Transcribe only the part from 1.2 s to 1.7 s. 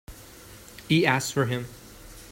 for him.